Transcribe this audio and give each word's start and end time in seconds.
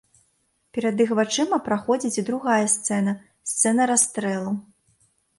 Перад 0.75 1.01
іх 1.03 1.09
вачыма 1.17 1.57
праходзіць 1.67 2.17
і 2.21 2.23
другая 2.29 2.65
сцэна, 2.75 3.13
сцэна 3.51 3.81
расстрэлу. 3.93 4.55